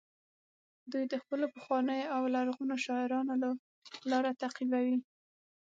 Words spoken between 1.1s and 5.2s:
خپلو پخوانیو او لرغونو شاعرانو لاره تعقیبوي